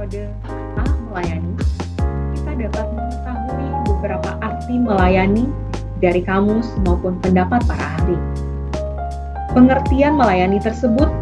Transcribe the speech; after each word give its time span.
episode 0.00 0.32
A 0.80 0.84
melayani, 1.12 1.52
kita 2.32 2.50
dapat 2.56 2.86
mengetahui 2.88 3.68
beberapa 3.84 4.30
arti 4.40 4.74
melayani 4.80 5.44
dari 6.00 6.24
kamus 6.24 6.72
maupun 6.88 7.20
pendapat 7.20 7.60
para 7.68 7.84
ahli. 8.00 8.16
Pengertian 9.52 10.16
melayani 10.16 10.56
tersebut 10.56 11.12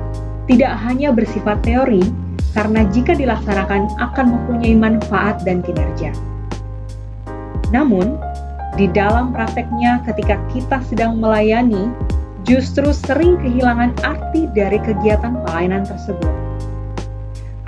tidak 0.46 0.78
hanya 0.86 1.10
bersifat 1.10 1.58
teori, 1.66 2.06
karena 2.54 2.86
jika 2.94 3.18
dilaksanakan 3.18 3.90
akan 3.98 4.26
mempunyai 4.30 4.78
manfaat 4.78 5.42
dan 5.42 5.58
kinerja. 5.58 6.14
Namun, 7.74 8.14
di 8.78 8.86
dalam 8.94 9.34
prakteknya 9.34 10.06
ketika 10.06 10.38
kita 10.54 10.78
sedang 10.86 11.18
melayani, 11.18 11.90
justru 12.46 12.94
sering 12.94 13.42
kehilangan 13.42 13.90
arti 14.06 14.46
dari 14.54 14.78
kegiatan 14.78 15.34
pelayanan 15.42 15.82
tersebut. 15.82 16.47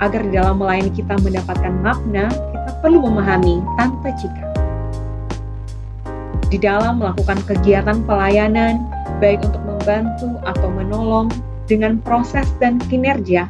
Agar 0.01 0.25
di 0.25 0.33
dalam 0.33 0.57
melayani 0.57 0.89
kita 0.89 1.13
mendapatkan 1.21 1.73
makna, 1.85 2.25
kita 2.33 2.71
perlu 2.81 3.05
memahami 3.05 3.61
tanpa 3.77 4.09
jika. 4.17 4.45
Di 6.49 6.57
dalam 6.57 6.97
melakukan 6.97 7.37
kegiatan 7.45 8.01
pelayanan, 8.09 8.81
baik 9.21 9.45
untuk 9.45 9.61
membantu 9.61 10.41
atau 10.49 10.73
menolong 10.73 11.29
dengan 11.69 12.01
proses 12.01 12.49
dan 12.57 12.81
kinerja, 12.89 13.45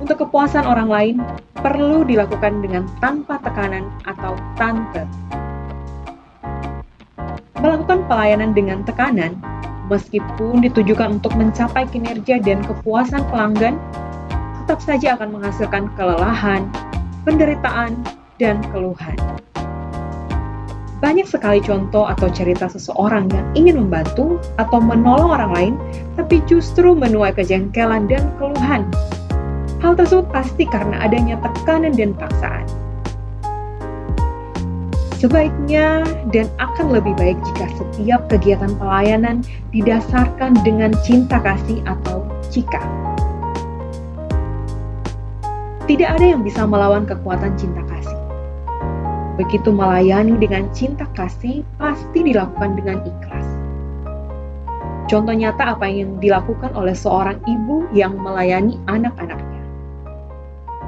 untuk 0.00 0.24
kepuasan 0.24 0.64
orang 0.64 0.88
lain 0.88 1.16
perlu 1.60 2.08
dilakukan 2.08 2.64
dengan 2.64 2.88
tanpa 3.04 3.36
tekanan 3.44 3.84
atau 4.08 4.32
tanpa. 4.56 5.04
Melakukan 7.60 8.00
pelayanan 8.08 8.56
dengan 8.56 8.80
tekanan, 8.88 9.36
meskipun 9.92 10.64
ditujukan 10.64 11.20
untuk 11.20 11.36
mencapai 11.36 11.84
kinerja 11.92 12.40
dan 12.40 12.64
kepuasan 12.64 13.28
pelanggan, 13.28 13.76
tetap 14.66 14.82
saja 14.82 15.14
akan 15.14 15.38
menghasilkan 15.38 15.86
kelelahan, 15.94 16.66
penderitaan, 17.22 18.02
dan 18.42 18.58
keluhan. 18.74 19.14
Banyak 20.98 21.22
sekali 21.22 21.62
contoh 21.62 22.02
atau 22.02 22.26
cerita 22.34 22.66
seseorang 22.66 23.30
yang 23.30 23.46
ingin 23.54 23.86
membantu 23.86 24.42
atau 24.58 24.82
menolong 24.82 25.38
orang 25.38 25.52
lain, 25.54 25.74
tapi 26.18 26.42
justru 26.50 26.98
menuai 26.98 27.30
kejengkelan 27.30 28.10
dan 28.10 28.26
keluhan. 28.42 28.82
Hal 29.86 29.94
tersebut 29.94 30.26
pasti 30.34 30.66
karena 30.66 30.98
adanya 30.98 31.38
tekanan 31.46 31.94
dan 31.94 32.10
paksaan. 32.18 32.66
Sebaiknya 35.22 36.02
dan 36.34 36.50
akan 36.58 36.90
lebih 36.90 37.14
baik 37.14 37.38
jika 37.54 37.70
setiap 37.78 38.26
kegiatan 38.26 38.74
pelayanan 38.82 39.46
didasarkan 39.70 40.58
dengan 40.66 40.90
cinta 41.06 41.38
kasih 41.38 41.78
atau 41.86 42.26
cika. 42.50 42.82
Tidak 45.86 46.18
ada 46.18 46.26
yang 46.34 46.42
bisa 46.42 46.66
melawan 46.66 47.06
kekuatan 47.06 47.54
cinta 47.54 47.78
kasih. 47.86 48.18
Begitu 49.38 49.70
melayani 49.70 50.34
dengan 50.34 50.66
cinta 50.74 51.06
kasih, 51.14 51.62
pasti 51.78 52.26
dilakukan 52.26 52.74
dengan 52.74 53.06
ikhlas. 53.06 53.46
Contoh 55.06 55.30
nyata 55.30 55.78
apa 55.78 55.86
yang 55.86 56.18
dilakukan 56.18 56.74
oleh 56.74 56.90
seorang 56.90 57.38
ibu 57.46 57.86
yang 57.94 58.18
melayani 58.18 58.82
anak-anaknya. 58.90 59.62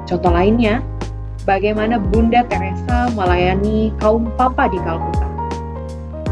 Contoh 0.03 0.35
lainnya, 0.35 0.83
bagaimana 1.47 1.95
Bunda 1.95 2.43
Teresa 2.51 3.07
melayani 3.15 3.95
kaum 4.03 4.27
papa 4.35 4.67
di 4.67 4.83
Kalkuta. 4.83 5.31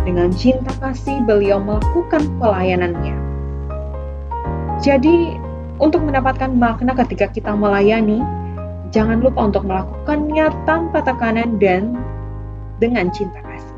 Dengan 0.03 0.35
cinta 0.35 0.75
kasih 0.83 1.23
beliau 1.23 1.63
melakukan 1.63 2.27
pelayanannya. 2.35 3.15
Jadi, 4.83 5.39
untuk 5.79 6.03
mendapatkan 6.03 6.51
makna 6.51 6.91
ketika 6.91 7.31
kita 7.31 7.55
melayani, 7.55 8.19
jangan 8.93 9.19
lupa 9.19 9.49
untuk 9.49 9.63
melakukannya 9.65 10.47
tanpa 10.69 11.03
tekanan 11.03 11.57
dan 11.57 11.97
dengan 12.77 13.09
cinta 13.09 13.41
kasih. 13.41 13.77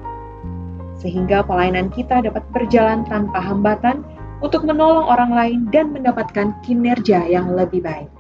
Sehingga 1.00 1.42
pelayanan 1.48 1.88
kita 1.90 2.20
dapat 2.20 2.44
berjalan 2.52 3.08
tanpa 3.08 3.40
hambatan 3.40 4.04
untuk 4.44 4.68
menolong 4.68 5.08
orang 5.08 5.32
lain 5.32 5.60
dan 5.72 5.96
mendapatkan 5.96 6.56
kinerja 6.64 7.28
yang 7.28 7.56
lebih 7.56 7.84
baik. 7.84 8.12